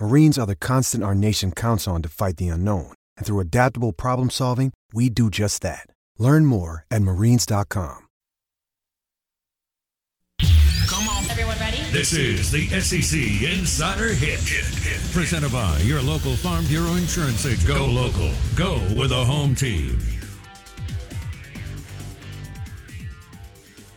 Marines 0.00 0.38
are 0.38 0.46
the 0.46 0.56
constant 0.56 1.02
our 1.02 1.14
nation 1.14 1.50
counts 1.52 1.88
on 1.88 2.02
to 2.02 2.08
fight 2.08 2.36
the 2.36 2.48
unknown. 2.48 2.92
And 3.16 3.26
through 3.26 3.40
adaptable 3.40 3.92
problem 3.92 4.30
solving, 4.30 4.72
we 4.92 5.08
do 5.08 5.30
just 5.30 5.62
that. 5.62 5.86
Learn 6.18 6.46
more 6.46 6.84
at 6.90 7.02
marines.com. 7.02 8.00
Come 10.86 11.08
on. 11.08 11.24
Everyone 11.30 11.58
ready? 11.58 11.78
This 11.90 12.12
is 12.12 12.50
the 12.50 12.68
SEC 12.80 13.18
Insider 13.52 14.12
Hit. 14.12 14.40
Presented 15.12 15.52
by 15.52 15.78
your 15.78 16.02
local 16.02 16.36
Farm 16.36 16.64
Bureau 16.66 16.94
Insurance 16.94 17.46
agent. 17.46 17.66
Go 17.66 17.86
local. 17.86 18.30
Go 18.56 18.74
with 18.96 19.12
a 19.12 19.24
home 19.24 19.54
team. 19.54 19.98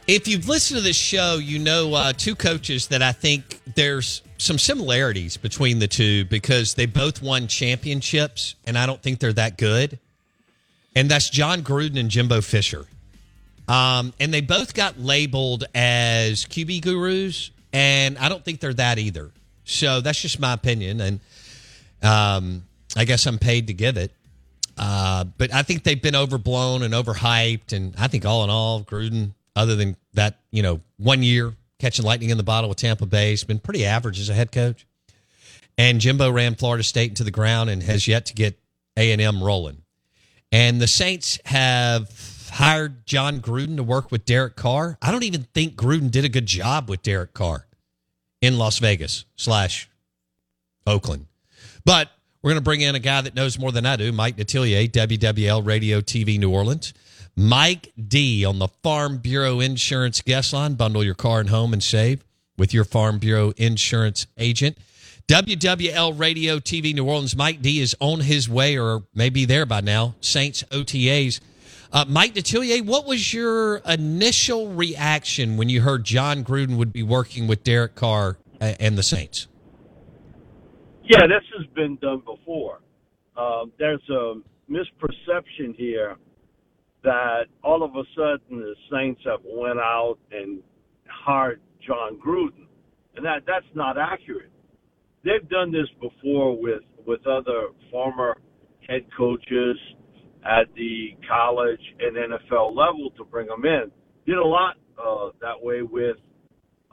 If 0.08 0.28
you've 0.28 0.48
listened 0.48 0.78
to 0.78 0.84
this 0.84 0.96
show, 0.96 1.36
you 1.36 1.60
know 1.60 1.94
uh, 1.94 2.14
two 2.14 2.36
coaches 2.36 2.88
that 2.88 3.02
I 3.04 3.12
think 3.12 3.60
there's 3.76 4.22
some 4.38 4.58
similarities 4.58 5.38
between 5.38 5.80
the 5.80 5.88
two 5.88 6.26
because 6.26 6.76
they 6.76 6.86
both 6.86 7.22
won 7.22 7.48
championships, 7.48 8.56
and 8.66 8.78
I 8.78 8.86
don't 8.86 9.02
think 9.02 9.20
they're 9.20 9.34
that 9.34 9.58
good. 9.58 10.00
And 10.96 11.10
that's 11.10 11.30
Jon 11.30 11.62
Gruden 11.62 12.00
and 12.00 12.10
Jimbo 12.10 12.42
Fisher. 12.42 12.86
Um, 13.68 14.14
and 14.20 14.34
they 14.34 14.42
both 14.42 14.74
got 14.74 15.00
labeled 15.00 15.66
as 15.76 16.46
QB 16.46 16.82
gurus, 16.82 17.52
and 17.74 18.18
I 18.18 18.30
don't 18.30 18.44
think 18.44 18.60
they're 18.60 18.74
that 18.74 18.98
either. 18.98 19.32
So 19.66 20.00
that's 20.00 20.22
just 20.22 20.40
my 20.40 20.54
opinion, 20.54 21.02
and 21.02 21.20
um, 22.02 22.64
I 22.96 23.06
guess 23.06 23.26
I'm 23.26 23.38
paid 23.38 23.68
to 23.68 23.74
give 23.74 23.98
it. 23.98 24.12
Uh, 24.78 25.26
but 25.38 25.54
I 25.54 25.64
think 25.64 25.84
they've 25.84 26.02
been 26.02 26.16
overblown 26.16 26.84
and 26.84 26.94
overhyped, 26.94 27.74
and 27.74 27.94
I 27.98 28.08
think 28.08 28.26
all 28.26 28.44
in 28.44 28.50
all, 28.50 28.84
Gruden, 28.84 29.32
other 29.56 29.76
than 29.76 29.98
that, 30.14 30.38
you 30.52 30.62
know, 30.62 30.82
one 30.98 31.24
year 31.24 31.54
catching 31.80 32.06
lightning 32.06 32.30
in 32.30 32.38
the 32.38 32.44
bottle 32.44 32.70
with 32.70 32.78
Tampa 32.78 33.06
Bay, 33.06 33.32
has 33.32 33.44
been 33.44 33.60
pretty 33.60 33.86
average 33.86 34.20
as 34.20 34.30
a 34.30 34.34
head 34.34 34.52
coach. 34.52 34.86
And 35.78 36.02
Jimbo 36.02 36.32
ran 36.32 36.56
Florida 36.56 36.84
State 36.84 37.10
into 37.10 37.24
the 37.24 37.32
ground 37.32 37.70
and 37.70 37.84
has 37.84 38.08
yet 38.08 38.26
to 38.28 38.34
get 38.34 38.60
A 38.98 39.12
and 39.12 39.22
M 39.22 39.44
rolling. 39.44 39.84
And 40.52 40.82
the 40.82 40.88
Saints 40.88 41.40
have 41.46 42.10
hired 42.52 43.06
Jon 43.06 43.40
Gruden 43.40 43.76
to 43.76 43.84
work 43.84 44.12
with 44.12 44.26
Derek 44.26 44.56
Carr. 44.56 44.98
I 45.02 45.12
don't 45.12 45.24
even 45.24 45.44
think 45.54 45.76
Gruden 45.76 46.10
did 46.10 46.26
a 46.26 46.30
good 46.30 46.46
job 46.46 46.90
with 46.90 47.04
Derek 47.04 47.34
Carr 47.34 47.68
in 48.42 48.58
Las 48.58 48.80
Vegas 48.80 49.26
slash 49.36 49.90
Oakland. 50.86 51.28
But 51.86 52.10
we're 52.48 52.52
going 52.52 52.62
to 52.62 52.64
bring 52.64 52.80
in 52.80 52.96
a 52.96 53.00
guy 53.00 53.20
that 53.20 53.36
knows 53.36 53.60
more 53.60 53.74
than 53.74 53.86
I 53.86 53.98
do, 53.98 54.10
Mike 54.14 54.38
Detillier, 54.38 54.90
WWL 54.90 55.66
Radio 55.66 56.00
TV 56.00 56.40
New 56.40 56.50
Orleans. 56.50 56.94
Mike 57.36 57.92
D 58.08 58.46
on 58.46 58.58
the 58.58 58.70
Farm 58.70 59.18
Bureau 59.18 59.60
Insurance 59.60 60.22
guest 60.22 60.54
line. 60.54 60.76
Bundle 60.76 61.04
your 61.04 61.14
car 61.14 61.42
and 61.42 61.50
home 61.50 61.74
and 61.74 61.84
save 61.84 62.24
with 62.58 62.74
your 62.74 62.86
Farm 62.86 63.20
Bureau 63.20 63.52
Insurance 63.58 64.28
agent. 64.38 64.78
WWL 65.28 66.18
Radio 66.18 66.60
TV 66.60 66.96
New 66.96 67.04
Orleans. 67.04 67.36
Mike 67.36 67.62
D 67.62 67.82
is 67.82 67.98
on 68.00 68.22
his 68.22 68.48
way, 68.48 68.80
or 68.80 69.04
maybe 69.14 69.44
there 69.44 69.66
by 69.66 69.82
now. 69.82 70.16
Saints 70.22 70.64
OTAs. 70.72 71.42
Uh, 71.92 72.06
Mike 72.08 72.34
Detillier, 72.34 72.82
what 72.82 73.06
was 73.06 73.34
your 73.34 73.80
initial 73.80 74.72
reaction 74.72 75.58
when 75.58 75.68
you 75.68 75.82
heard 75.82 76.06
Jon 76.06 76.46
Gruden 76.46 76.78
would 76.78 76.94
be 76.94 77.04
working 77.04 77.46
with 77.46 77.66
Derek 77.66 77.96
Carr 77.96 78.38
and 78.62 78.98
the 78.98 79.04
Saints? 79.04 79.48
Yeah, 81.10 81.26
this 81.26 81.44
has 81.58 81.66
been 81.74 81.96
done 82.02 82.22
before. 82.26 82.80
Uh, 83.38 83.66
there's 83.80 84.02
a 84.10 84.34
misperception 84.70 85.74
here 85.78 86.18
that 87.04 87.46
all 87.64 87.82
of 87.82 87.92
a 87.96 88.04
sudden 88.14 88.60
the 88.60 88.76
Saints 88.92 89.22
have 89.26 89.40
went 89.46 89.80
out 89.80 90.18
and 90.32 90.62
hired 91.08 91.62
Jon 91.86 92.20
Gruden, 92.20 92.68
and 93.16 93.26
that 93.26 93.44
that's 93.48 93.66
not 93.74 93.98
accurate. 93.98 94.52
They've 95.24 95.48
done 95.50 95.72
this 95.72 95.88
before 96.02 96.62
with 96.62 96.82
with 97.06 97.26
other 97.26 97.70
former 97.90 98.36
head 98.90 99.06
coaches 99.18 99.78
at 100.44 100.68
the 100.76 101.12
college 101.26 101.80
and 102.02 102.18
NFL 102.18 102.76
level 102.76 103.12
to 103.16 103.24
bring 103.24 103.48
them 103.48 103.64
in. 103.64 103.92
Did 104.26 104.38
a 104.40 104.46
lot 104.46 104.76
uh, 105.02 105.30
that 105.40 105.62
way 105.62 105.84
with 105.84 106.18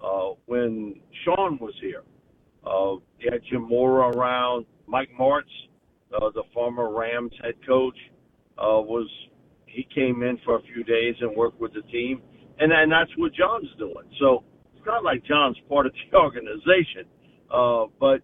uh, 0.00 0.34
when 0.46 1.00
Sean 1.24 1.58
was 1.60 1.74
here. 1.80 2.04
Uh, 2.66 2.96
they 3.18 3.30
had 3.30 3.40
Jim 3.50 3.68
Mora 3.68 4.16
around. 4.16 4.66
Mike 4.86 5.10
Martz, 5.18 5.42
uh, 6.14 6.30
the 6.34 6.42
former 6.52 6.92
Rams 6.92 7.32
head 7.42 7.54
coach, 7.66 7.96
uh, 8.58 8.80
was 8.80 9.08
he 9.66 9.86
came 9.94 10.22
in 10.22 10.38
for 10.44 10.56
a 10.56 10.62
few 10.62 10.84
days 10.84 11.14
and 11.20 11.36
worked 11.36 11.60
with 11.60 11.72
the 11.74 11.82
team, 11.90 12.22
and 12.58 12.72
and 12.72 12.90
that's 12.90 13.10
what 13.16 13.32
Jon's 13.34 13.68
doing. 13.78 14.08
So 14.20 14.44
it's 14.76 14.86
not 14.86 15.02
like 15.02 15.24
Jon's 15.24 15.56
part 15.68 15.86
of 15.86 15.92
the 15.92 16.18
organization, 16.18 17.06
uh, 17.52 17.86
but 17.98 18.20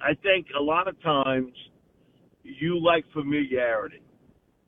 I 0.00 0.14
think 0.22 0.46
a 0.58 0.62
lot 0.62 0.88
of 0.88 1.00
times 1.02 1.52
you 2.42 2.82
like 2.82 3.04
familiarity. 3.12 4.02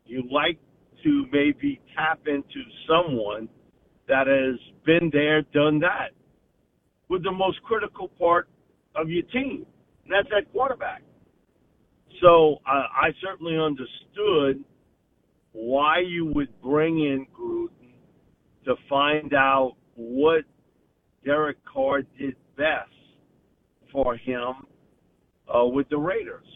You 0.05 0.25
like 0.31 0.59
to 1.05 1.27
maybe 1.33 1.81
tap 1.97 2.21
into 2.27 2.63
someone 2.87 3.49
that 4.09 4.27
has 4.27 4.59
been 4.85 5.11
there, 5.13 5.43
done 5.55 5.79
that, 5.81 6.11
with 7.09 7.23
the 7.23 7.33
most 7.33 7.63
critical 7.63 8.09
part 8.09 8.49
of 8.95 9.11
your 9.11 9.23
team, 9.25 9.67
and 10.05 10.13
that's 10.13 10.29
that 10.31 10.51
quarterback. 10.53 11.03
So 12.21 12.59
uh, 12.67 12.87
I 12.93 13.11
certainly 13.23 13.59
understood 13.59 14.65
why 15.53 16.01
you 16.01 16.27
would 16.35 16.49
bring 16.63 16.99
in 16.99 17.27
Gruden 17.39 17.95
to 18.65 18.75
find 18.89 19.35
out 19.35 19.77
what 19.95 20.43
Derek 21.25 21.59
Carr 21.65 22.03
did 22.19 22.37
best 22.57 22.91
for 23.93 24.17
him 24.17 24.55
uh, 25.53 25.65
with 25.65 25.89
the 25.89 25.99
Raiders. 25.99 26.47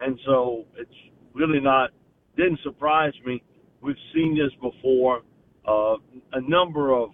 And 0.00 0.18
so 0.24 0.64
it's 0.76 0.90
really 1.34 1.60
not, 1.60 1.90
didn't 2.36 2.60
surprise 2.62 3.12
me. 3.24 3.42
We've 3.82 3.96
seen 4.14 4.36
this 4.36 4.52
before. 4.60 5.22
Uh, 5.66 5.96
a 6.32 6.40
number 6.48 6.94
of, 6.94 7.10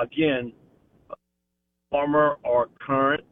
again, 0.00 0.52
former 1.90 2.36
or 2.44 2.68
current 2.84 3.24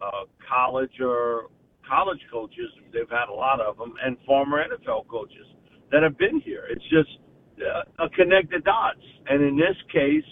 uh, 0.00 0.24
college 0.48 1.00
or 1.00 1.46
college 1.88 2.20
coaches, 2.32 2.70
they've 2.92 3.10
had 3.10 3.28
a 3.30 3.34
lot 3.34 3.60
of 3.60 3.76
them, 3.76 3.94
and 4.02 4.16
former 4.26 4.62
NFL 4.62 5.06
coaches 5.08 5.46
that 5.90 6.02
have 6.02 6.16
been 6.18 6.40
here. 6.40 6.64
It's 6.70 6.84
just 6.84 7.18
uh, 7.60 8.04
a 8.04 8.08
connected 8.10 8.64
dots, 8.64 9.04
and 9.28 9.42
in 9.42 9.56
this 9.56 9.76
case, 9.92 10.24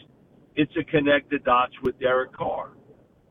it's 0.56 0.72
a 0.78 0.84
connected 0.84 1.44
dots 1.44 1.72
with 1.82 1.98
Derek 1.98 2.34
Carr, 2.34 2.72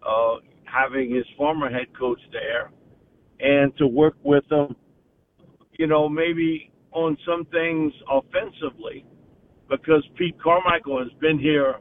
uh, 0.08 0.36
having 0.64 1.14
his 1.14 1.26
former 1.38 1.70
head 1.70 1.88
coach 1.98 2.20
there, 2.32 2.72
and 3.40 3.76
to 3.78 3.88
work 3.88 4.16
with 4.24 4.44
him, 4.52 4.76
you 5.78 5.88
know, 5.88 6.08
maybe 6.08 6.72
on 6.92 7.18
some 7.26 7.46
things 7.46 7.94
offensively, 8.10 9.06
because 9.70 10.04
Pete 10.18 10.36
Carmichael 10.42 11.00
has 11.00 11.12
been 11.20 11.40
here 11.40 11.76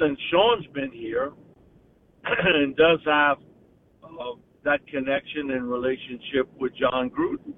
since 0.00 0.18
Sean's 0.30 0.66
been 0.74 0.90
here 0.90 1.32
and 2.24 2.74
does 2.76 3.00
have 3.04 3.38
uh, 4.20 4.34
that 4.64 4.86
connection 4.86 5.50
and 5.50 5.70
relationship 5.70 6.48
with 6.58 6.72
Jon 6.76 7.10
Gruden. 7.10 7.52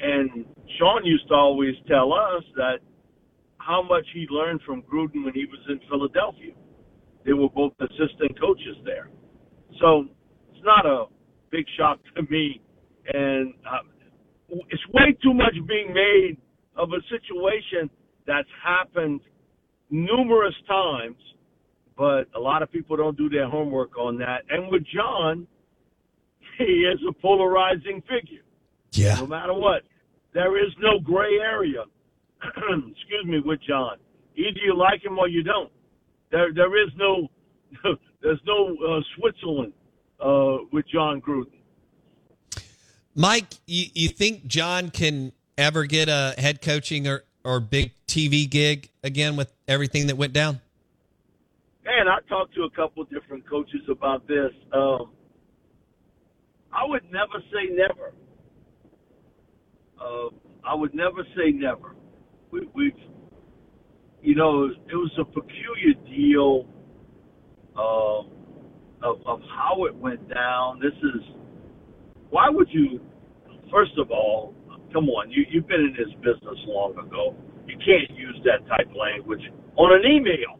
And 0.00 0.44
Sean 0.78 1.04
used 1.04 1.28
to 1.28 1.34
always 1.34 1.74
tell 1.86 2.12
us 2.12 2.44
that 2.56 2.78
how 3.58 3.82
much 3.82 4.06
he 4.14 4.26
learned 4.30 4.60
from 4.64 4.82
Gruden 4.82 5.24
when 5.24 5.34
he 5.34 5.44
was 5.46 5.60
in 5.68 5.80
Philadelphia. 5.88 6.52
They 7.24 7.32
were 7.32 7.48
both 7.48 7.72
assistant 7.80 8.38
coaches 8.40 8.76
there. 8.84 9.10
So 9.80 10.06
it's 10.50 10.64
not 10.64 10.86
a 10.86 11.06
big 11.50 11.64
shock 11.76 11.98
to 12.16 12.22
me. 12.30 12.60
And 13.12 13.54
uh, 13.66 13.86
it's 14.48 14.82
way 14.92 15.16
too 15.22 15.34
much 15.34 15.54
being 15.66 15.92
made 15.92 16.36
of 16.76 16.90
a 16.90 17.02
situation 17.10 17.90
that's 18.26 18.48
happened 18.64 19.20
numerous 19.90 20.54
times, 20.66 21.16
but 21.96 22.24
a 22.36 22.40
lot 22.40 22.62
of 22.62 22.70
people 22.70 22.96
don't 22.96 23.16
do 23.16 23.28
their 23.28 23.48
homework 23.48 23.96
on 23.98 24.18
that. 24.18 24.42
And 24.50 24.70
with 24.70 24.82
Jon, 24.94 25.46
he 26.66 26.84
is 26.92 27.00
a 27.08 27.12
polarizing 27.12 28.02
figure. 28.02 28.42
Yeah. 28.92 29.16
No 29.16 29.26
matter 29.26 29.54
what, 29.54 29.82
there 30.34 30.56
is 30.62 30.72
no 30.80 30.98
gray 30.98 31.38
area. 31.40 31.84
Excuse 32.42 33.24
me, 33.24 33.40
with 33.44 33.60
Jon. 33.66 33.96
Either 34.36 34.58
you 34.64 34.76
like 34.76 35.04
him 35.04 35.18
or 35.18 35.28
you 35.28 35.42
don't. 35.42 35.70
There, 36.30 36.52
there 36.52 36.84
is 36.84 36.90
no, 36.96 37.28
there's 38.22 38.40
no 38.46 38.76
uh, 38.76 39.00
Switzerland 39.16 39.72
uh, 40.20 40.64
with 40.72 40.86
Jon 40.88 41.20
Gruden. 41.20 41.52
Mike, 43.14 43.46
you, 43.66 43.86
you 43.94 44.08
think 44.08 44.46
Jon 44.46 44.90
can 44.90 45.32
ever 45.56 45.86
get 45.86 46.08
a 46.08 46.34
head 46.38 46.62
coaching 46.62 47.08
or, 47.08 47.24
or 47.44 47.58
big 47.58 47.92
TV 48.06 48.48
gig 48.48 48.90
again 49.02 49.36
with 49.36 49.52
everything 49.66 50.06
that 50.06 50.16
went 50.16 50.32
down? 50.32 50.60
Man, 51.84 52.06
I 52.06 52.20
talked 52.28 52.54
to 52.54 52.62
a 52.62 52.70
couple 52.70 53.02
different 53.04 53.48
coaches 53.48 53.80
about 53.88 54.28
this. 54.28 54.52
Um, 54.72 55.10
I 56.72 56.86
would 56.86 57.04
never 57.10 57.42
say 57.52 57.70
never. 57.70 58.12
Uh, 60.00 60.28
I 60.64 60.74
would 60.74 60.94
never 60.94 61.24
say 61.36 61.50
never. 61.50 61.94
We, 62.50 62.68
we've, 62.74 62.92
you 64.22 64.34
know, 64.34 64.64
it 64.66 64.94
was, 64.94 65.10
a 65.18 65.24
peculiar 65.24 65.94
deal 66.06 66.66
uh, 67.76 68.20
of, 69.06 69.26
of 69.26 69.40
how 69.54 69.84
it 69.86 69.94
went 69.94 70.28
down. 70.32 70.80
This 70.80 70.92
is 70.92 71.22
why 72.30 72.48
would 72.48 72.68
you? 72.70 73.00
First 73.70 73.92
of 73.98 74.10
all, 74.10 74.54
come 74.92 75.08
on, 75.08 75.30
you 75.30 75.44
you've 75.50 75.68
been 75.68 75.80
in 75.80 75.94
this 75.96 76.14
business 76.16 76.58
long 76.66 76.92
ago. 76.92 77.34
You 77.66 77.76
can't 77.78 78.18
use 78.18 78.40
that 78.44 78.66
type 78.68 78.88
of 78.88 78.96
language 78.96 79.42
on 79.76 79.92
an 79.92 80.10
email. 80.10 80.58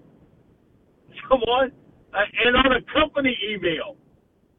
Come 1.28 1.40
on, 1.40 1.72
uh, 2.14 2.18
and 2.44 2.56
on 2.56 2.72
a 2.72 2.82
company 2.92 3.36
email. 3.50 3.96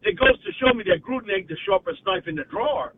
It 0.03 0.17
goes 0.17 0.37
to 0.43 0.51
show 0.59 0.73
me 0.73 0.83
that 0.87 1.03
Gruden 1.03 1.35
ain't 1.35 1.47
the 1.47 1.57
sharpest 1.65 1.99
knife 2.05 2.23
in 2.27 2.35
the 2.35 2.45
drawer. 2.51 2.93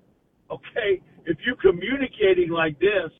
Okay, 0.51 1.01
if 1.25 1.37
you're 1.45 1.55
communicating 1.55 2.49
like 2.51 2.79
this 2.79 3.11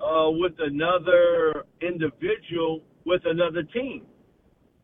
uh, 0.00 0.30
with 0.30 0.52
another 0.58 1.64
individual 1.80 2.82
with 3.04 3.22
another 3.24 3.62
team, 3.62 4.06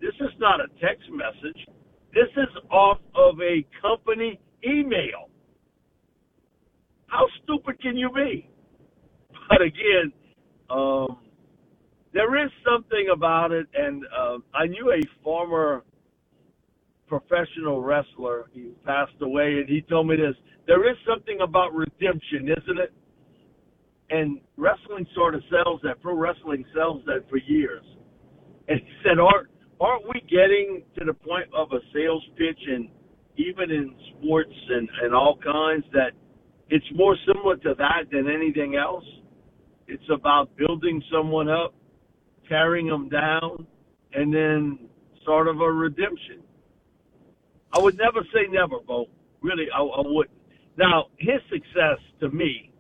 this 0.01 0.15
is 0.21 0.31
not 0.39 0.61
a 0.61 0.69
text 0.81 1.09
message. 1.11 1.67
This 2.15 2.29
is 2.37 2.49
off 2.71 2.99
of 3.15 3.41
a 3.41 3.67
company 3.81 4.41
email. 4.67 5.29
How 7.07 7.27
stupid 7.43 7.81
can 7.81 7.97
you 7.97 8.11
be? 8.11 8.49
But 9.49 9.61
again, 9.61 10.13
um, 10.71 11.19
there 12.15 12.43
is 12.43 12.51
something 12.65 13.09
about 13.13 13.53
it, 13.53 13.67
and 13.75 14.05
uh, 14.17 14.39
I 14.55 14.67
knew 14.67 14.93
a 14.93 15.01
former 15.23 15.85
professional 17.13 17.83
wrestler. 17.83 18.47
He 18.55 18.71
passed 18.87 19.21
away, 19.21 19.59
and 19.61 19.69
he 19.69 19.83
told 19.83 20.09
me 20.09 20.17
this. 20.17 20.35
There 20.67 20.91
is 20.91 20.97
something 21.07 21.39
about 21.43 21.75
redemption, 21.75 22.49
isn't 22.49 22.79
it? 22.79 22.93
And 24.09 24.41
wrestling 24.57 25.07
sort 25.15 25.35
of 25.35 25.43
sells 25.51 25.81
that. 25.83 26.01
Pro 26.01 26.17
wrestling 26.17 26.65
sells 26.75 27.03
that 27.05 27.29
for 27.29 27.37
years. 27.37 27.85
And 28.69 28.81
he 28.81 28.93
said, 29.03 29.19
aren't, 29.19 29.49
aren't 29.79 30.05
we 30.07 30.23
getting 30.23 30.85
to 30.99 31.05
the 31.05 31.13
point 31.13 31.49
of 31.55 31.69
a 31.73 31.81
sales 31.93 32.25
pitch 32.39 32.61
and 32.67 32.89
even 33.37 33.71
in 33.71 33.95
sports 34.17 34.55
and, 34.71 34.89
and 35.03 35.15
all 35.15 35.39
kinds 35.43 35.85
that 35.93 36.13
it's 36.71 36.87
more 36.95 37.17
similar 37.27 37.57
to 37.57 37.75
that 37.77 38.11
than 38.11 38.27
anything 38.27 38.77
else? 38.77 39.05
It's 39.87 40.09
about 40.15 40.57
building 40.57 41.03
someone 41.13 41.51
up, 41.51 41.75
tearing 42.49 42.87
them 42.87 43.11
down, 43.11 43.67
and 44.15 44.33
then 44.33 44.79
sort 45.27 45.49
of 45.49 45.61
a 45.61 45.71
redemption. 45.71 46.42
I 47.73 47.79
would 47.79 47.97
never 47.97 48.21
say 48.33 48.47
never, 48.51 48.81
Bo. 48.87 49.07
Really, 49.41 49.67
I, 49.75 49.81
I 49.81 50.03
wouldn't. 50.05 50.37
Now, 50.79 51.07
his 51.19 51.41
success 51.51 51.99
to 52.21 52.31
me, 52.31 52.73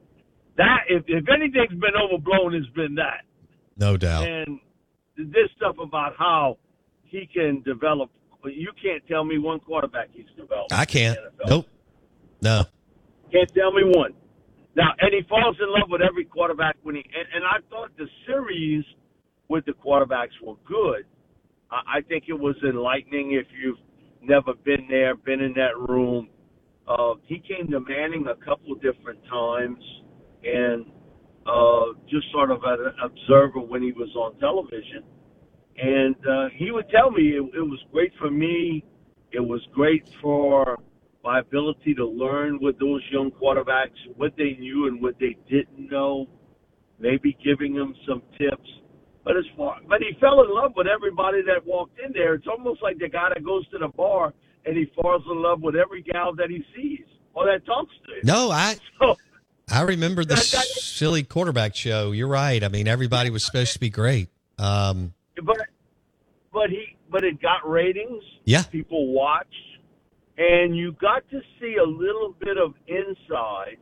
that 0.56 0.80
if, 0.88 1.04
if 1.06 1.24
anything's 1.28 1.80
been 1.80 1.96
overblown, 2.00 2.54
it's 2.54 2.68
been 2.74 2.94
that. 2.96 3.24
No 3.76 3.96
doubt. 3.96 4.26
And 4.26 4.60
this 5.16 5.50
stuff 5.56 5.76
about 5.82 6.14
how 6.18 6.58
he 7.04 7.28
can 7.32 7.62
develop, 7.62 8.10
you 8.44 8.72
can't 8.82 9.02
tell 9.08 9.24
me 9.24 9.38
one 9.38 9.60
quarterback 9.60 10.08
he's 10.12 10.26
developed. 10.36 10.72
I 10.72 10.84
can't. 10.84 11.18
Nope. 11.46 11.66
No. 12.40 12.64
Can't 13.32 13.52
tell 13.54 13.72
me 13.72 13.82
one. 13.84 14.12
Now, 14.74 14.90
and 15.00 15.12
he 15.12 15.22
falls 15.28 15.56
in 15.60 15.70
love 15.70 15.88
with 15.90 16.00
every 16.00 16.24
quarterback 16.24 16.76
when 16.82 16.96
he. 16.96 17.04
And, 17.14 17.28
and 17.34 17.44
I 17.44 17.58
thought 17.70 17.90
the 17.96 18.06
series 18.26 18.84
with 19.48 19.64
the 19.66 19.72
quarterbacks 19.72 20.32
were 20.42 20.56
good. 20.66 21.04
I, 21.70 21.98
I 21.98 22.00
think 22.02 22.24
it 22.28 22.38
was 22.38 22.56
enlightening 22.62 23.32
if 23.32 23.46
you've 23.62 23.78
never 24.22 24.54
been 24.64 24.86
there, 24.88 25.14
been 25.14 25.40
in 25.40 25.54
that 25.54 25.76
room. 25.78 26.28
Uh, 26.86 27.14
he 27.26 27.38
came 27.40 27.70
to 27.70 27.80
Manning 27.80 28.26
a 28.28 28.44
couple 28.44 28.74
different 28.76 29.20
times, 29.28 29.82
and 30.44 30.86
uh, 31.46 31.92
just 32.08 32.30
sort 32.32 32.50
of 32.50 32.60
an 32.64 32.92
observer 33.02 33.60
when 33.60 33.82
he 33.82 33.92
was 33.92 34.14
on 34.16 34.38
television. 34.38 35.04
And 35.76 36.16
uh, 36.26 36.48
he 36.56 36.70
would 36.70 36.88
tell 36.90 37.10
me 37.10 37.30
it, 37.30 37.42
it 37.56 37.62
was 37.62 37.80
great 37.92 38.12
for 38.18 38.30
me. 38.30 38.84
It 39.32 39.40
was 39.40 39.60
great 39.72 40.04
for 40.20 40.78
my 41.24 41.40
ability 41.40 41.94
to 41.94 42.06
learn 42.06 42.58
with 42.60 42.78
those 42.78 43.00
young 43.10 43.30
quarterbacks 43.30 43.96
what 44.16 44.32
they 44.36 44.56
knew 44.58 44.88
and 44.88 45.00
what 45.00 45.14
they 45.20 45.36
didn't 45.48 45.90
know, 45.90 46.26
maybe 46.98 47.36
giving 47.44 47.74
them 47.74 47.94
some 48.06 48.22
tips. 48.36 48.68
But 49.24 49.36
as 49.36 49.44
far, 49.56 49.76
but 49.88 49.98
he 50.00 50.18
fell 50.20 50.42
in 50.42 50.50
love 50.50 50.72
with 50.76 50.86
everybody 50.88 51.42
that 51.42 51.64
walked 51.64 51.98
in 52.04 52.12
there. 52.12 52.34
It's 52.34 52.46
almost 52.48 52.82
like 52.82 52.98
the 52.98 53.08
guy 53.08 53.28
that 53.34 53.44
goes 53.44 53.66
to 53.68 53.78
the 53.78 53.88
bar 53.88 54.32
and 54.64 54.76
he 54.76 54.86
falls 55.00 55.22
in 55.30 55.40
love 55.42 55.60
with 55.62 55.76
every 55.76 56.02
gal 56.02 56.34
that 56.36 56.50
he 56.50 56.64
sees 56.74 57.04
or 57.34 57.46
that 57.46 57.64
talks 57.64 57.92
to 58.06 58.14
him. 58.14 58.20
No, 58.24 58.50
I 58.50 58.76
So, 59.00 59.16
I 59.70 59.82
remember 59.82 60.22
the 60.24 60.34
That- 60.34 60.50
that- 60.52 60.66
silly 60.66 61.22
quarterback 61.22 61.74
show. 61.76 62.10
You're 62.12 62.28
right. 62.28 62.62
I 62.64 62.68
mean, 62.68 62.88
everybody 62.88 63.30
was 63.30 63.44
supposed 63.44 63.72
to 63.74 63.78
be 63.80 63.90
great. 63.90 64.28
Um, 64.58 65.14
but 65.44 65.56
but 66.52 66.70
he 66.70 66.96
but 67.10 67.22
it 67.24 67.40
got 67.40 67.68
ratings. 67.68 68.22
yeah. 68.44 68.62
people 68.64 69.12
watched, 69.12 69.48
and 70.38 70.76
you 70.76 70.92
got 71.00 71.22
to 71.30 71.40
see 71.60 71.76
a 71.76 71.84
little 71.86 72.34
bit 72.40 72.56
of 72.58 72.74
inside 72.86 73.76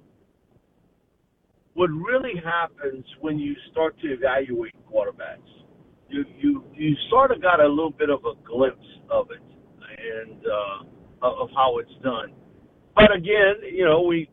what 1.74 1.88
really 1.90 2.34
happens 2.44 3.04
when 3.20 3.38
you 3.38 3.54
start 3.70 3.98
to 4.00 4.08
evaluate 4.08 4.74
quarterbacks. 4.92 5.48
You 6.08 6.24
you 6.38 6.64
you 6.74 6.96
sort 7.08 7.30
of 7.30 7.40
got 7.40 7.60
a 7.60 7.68
little 7.68 7.92
bit 7.92 8.10
of 8.10 8.20
a 8.24 8.34
glimpse 8.46 8.86
of 9.10 9.28
it 9.30 9.42
and 10.00 10.40
uh, 10.44 11.26
of 11.26 11.48
how 11.54 11.78
it's 11.78 11.92
done. 12.02 12.32
But 12.94 13.14
again, 13.14 13.70
you 13.72 13.84
know, 13.84 14.02
we 14.02 14.28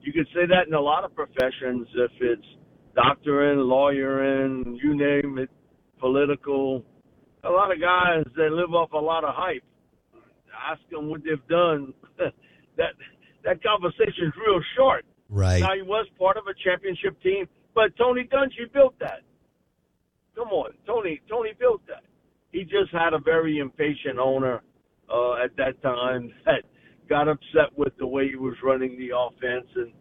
you 0.00 0.12
could 0.12 0.26
say 0.34 0.46
that 0.48 0.66
in 0.66 0.74
a 0.74 0.80
lot 0.80 1.04
of 1.04 1.14
professions 1.14 1.86
if 1.94 2.10
it's 2.20 2.46
doctoring, 2.94 3.58
lawyering, 3.60 4.78
you 4.82 4.96
name 4.96 5.38
it, 5.38 5.50
political. 6.00 6.84
A 7.44 7.50
lot 7.50 7.70
of 7.72 7.80
guys 7.80 8.24
they 8.36 8.50
live 8.50 8.74
off 8.74 8.92
a 8.92 8.98
lot 8.98 9.22
of 9.24 9.34
hype. 9.34 9.62
Ask 10.70 10.80
them 10.90 11.08
what 11.08 11.20
they've 11.22 11.46
done. 11.48 11.94
that 12.76 12.92
that 13.44 13.62
conversation's 13.62 14.34
real 14.44 14.60
short. 14.76 15.04
Right. 15.28 15.60
Now 15.60 15.74
he 15.74 15.82
was 15.82 16.06
part 16.18 16.36
of 16.36 16.44
a 16.46 16.54
championship 16.64 17.20
team, 17.22 17.46
but 17.74 17.96
Tony 17.96 18.28
Dungy 18.32 18.72
built 18.72 18.98
that. 19.00 19.20
Come 20.34 20.48
on, 20.48 20.72
Tony. 20.86 21.20
Tony 21.28 21.50
built 21.58 21.86
that. 21.86 22.02
He 22.52 22.62
just 22.62 22.92
had 22.92 23.12
a 23.12 23.18
very 23.18 23.58
impatient 23.58 24.18
owner 24.18 24.62
uh, 25.12 25.34
at 25.44 25.54
that 25.56 25.82
time 25.82 26.32
that 26.46 26.62
got 27.08 27.28
upset 27.28 27.76
with 27.76 27.92
the 27.98 28.06
way 28.06 28.28
he 28.28 28.36
was 28.36 28.54
running 28.62 28.98
the 28.98 29.10
offense, 29.16 29.66
and 29.76 29.92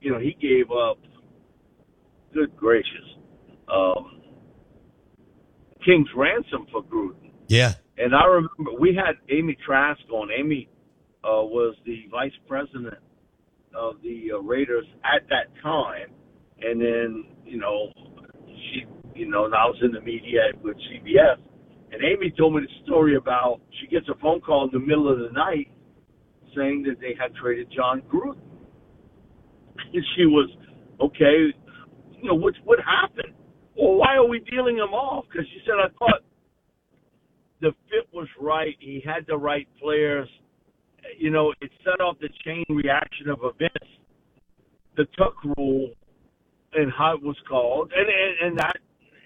you 0.00 0.12
know 0.12 0.18
he 0.18 0.36
gave 0.40 0.70
up. 0.70 0.98
Good 2.34 2.54
gracious, 2.56 3.16
um, 3.72 4.20
King's 5.84 6.08
ransom 6.14 6.66
for 6.70 6.82
Gruden. 6.82 7.30
Yeah. 7.48 7.74
And 7.96 8.14
I 8.14 8.26
remember 8.26 8.78
we 8.78 8.94
had 8.94 9.14
Amy 9.34 9.56
Trask 9.64 10.00
on. 10.12 10.28
Amy 10.30 10.68
uh, 11.24 11.42
was 11.42 11.74
the 11.86 12.04
vice 12.10 12.32
president 12.46 12.98
of 13.76 13.96
the 14.02 14.32
uh, 14.34 14.38
Raiders 14.40 14.86
at 15.04 15.28
that 15.28 15.52
time, 15.62 16.08
and 16.60 16.80
then 16.80 17.24
you 17.44 17.58
know 17.58 17.92
she 18.48 18.86
you 19.16 19.28
know, 19.28 19.44
I 19.46 19.64
was 19.64 19.78
in 19.82 19.92
the 19.92 20.00
media 20.00 20.52
with 20.62 20.76
CBS. 20.76 21.40
And 21.90 22.02
Amy 22.04 22.32
told 22.36 22.54
me 22.54 22.60
the 22.60 22.84
story 22.84 23.16
about 23.16 23.60
she 23.80 23.86
gets 23.86 24.06
a 24.08 24.18
phone 24.20 24.40
call 24.40 24.64
in 24.64 24.70
the 24.72 24.84
middle 24.84 25.10
of 25.10 25.18
the 25.18 25.32
night 25.32 25.68
saying 26.54 26.84
that 26.84 27.00
they 27.00 27.14
had 27.18 27.34
traded 27.34 27.68
Jon 27.74 28.02
Gruden. 28.12 28.38
And 29.92 30.04
she 30.16 30.24
was, 30.24 30.50
okay, 31.00 31.52
you 32.18 32.28
know, 32.28 32.34
what, 32.34 32.54
what 32.64 32.78
happened? 32.80 33.34
Well, 33.78 33.94
why 33.94 34.16
are 34.16 34.26
we 34.26 34.40
dealing 34.50 34.76
him 34.76 34.92
off? 34.92 35.26
Because 35.30 35.46
she 35.52 35.60
said, 35.64 35.74
I 35.74 35.88
thought 35.98 36.22
the 37.60 37.72
fit 37.88 38.08
was 38.12 38.26
right. 38.40 38.74
He 38.80 39.02
had 39.04 39.24
the 39.28 39.36
right 39.36 39.68
players. 39.80 40.28
You 41.18 41.30
know, 41.30 41.52
it 41.60 41.70
set 41.84 42.00
off 42.00 42.18
the 42.20 42.28
chain 42.44 42.64
reaction 42.68 43.28
of 43.30 43.38
events. 43.42 43.86
The 44.96 45.06
Tuck 45.18 45.34
rule 45.56 45.90
and 46.72 46.92
how 46.92 47.14
it 47.14 47.22
was 47.22 47.36
called, 47.48 47.92
and, 47.96 48.06
and 48.08 48.48
and 48.48 48.58
that 48.58 48.76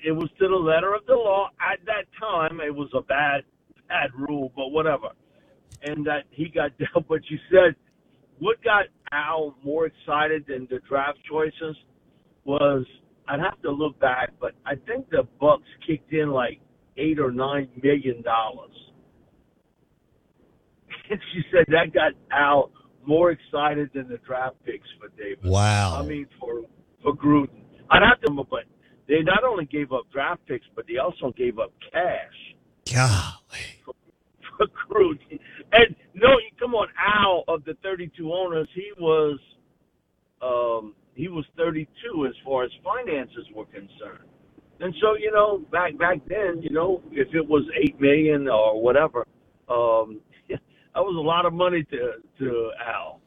it 0.04 0.12
was 0.12 0.28
to 0.38 0.49
the 0.49 0.54
letter 0.54 0.94
of 0.94 1.04
the 1.06 1.14
law 1.14 1.50
at 1.61 1.85
that 1.87 2.04
time. 2.18 2.61
It 2.61 2.75
was 2.75 2.88
a 2.94 3.02
bad 3.02 3.42
bad 3.88 4.11
rule, 4.16 4.52
but 4.56 4.68
whatever. 4.68 5.09
And 5.82 6.06
that 6.06 6.25
he 6.30 6.49
got 6.49 6.73
dealt. 6.78 7.06
But 7.09 7.20
you 7.28 7.38
said 7.50 7.75
what 8.38 8.62
got 8.64 8.87
Al 9.12 9.54
more 9.64 9.87
excited 9.87 10.44
than 10.49 10.66
the 10.70 10.80
draft 10.88 11.18
choices 11.28 11.76
was 12.44 12.85
I'd 13.28 13.40
have 13.40 13.61
to 13.62 13.70
look 13.70 13.99
back, 14.00 14.32
but 14.40 14.52
I 14.66 14.75
think 14.87 15.11
the 15.11 15.28
Bucs 15.40 15.61
kicked 15.87 16.12
in 16.12 16.30
like 16.30 16.61
eight 16.97 17.18
or 17.18 17.30
nine 17.30 17.68
million 17.82 18.23
dollars. 18.23 18.70
And 21.11 21.21
she 21.33 21.43
said 21.52 21.64
that 21.69 21.93
got 21.93 22.12
Al 22.33 22.71
more 23.07 23.31
excited 23.31 23.90
than 23.95 24.09
the 24.09 24.19
draft 24.19 24.57
picks 24.64 24.88
for 24.99 25.09
Davis. 25.21 25.45
Wow. 25.45 25.99
I 26.00 26.07
mean 26.07 26.26
for 26.38 26.62
for 27.02 27.14
Gruden. 27.14 27.62
I'd 27.90 28.02
have 28.02 28.21
to, 28.23 28.33
but 28.33 28.64
they 29.09 29.23
not 29.23 29.43
only 29.43 29.64
gave 29.64 29.93
up 29.93 30.02
draft 30.12 30.47
picks, 30.47 30.67
but 30.76 30.85
they 30.87 30.99
also 30.99 31.35
gave 31.37 31.59
up 31.59 31.73
cash 31.93 32.95
Golly. 32.95 33.95
for 34.57 34.67
Gruden. 34.88 35.40
And 35.73 35.97
no, 36.14 36.29
come 36.59 36.75
on, 36.75 36.88
Al 36.99 37.45
of 37.52 37.64
the 37.64 37.75
32 37.83 38.33
owners, 38.33 38.69
he 38.75 38.93
was 38.99 39.38
um, 40.43 40.95
he 41.14 41.29
was 41.29 41.45
32 41.57 42.26
as 42.26 42.35
far 42.45 42.64
as 42.64 42.71
finances 42.85 43.47
were 43.55 43.67
concerned. 43.67 44.29
And 44.81 44.95
so, 45.02 45.14
you 45.19 45.31
know, 45.31 45.59
back 45.71 45.99
back 45.99 46.19
then, 46.26 46.62
you 46.62 46.71
know, 46.71 47.02
if 47.12 47.29
it 47.35 47.47
was 47.47 47.64
eight 47.83 48.00
million 48.00 48.49
or 48.49 48.81
whatever, 48.81 49.26
um, 49.69 50.21
that 50.94 51.00
was 51.00 51.16
a 51.16 51.20
lot 51.20 51.47
of 51.47 51.52
money 51.52 51.85
to 51.90 52.12
to 52.38 52.70
Al. 52.87 53.20